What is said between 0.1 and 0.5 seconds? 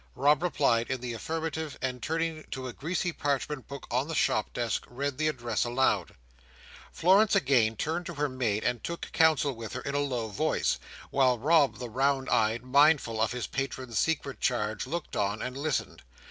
Rob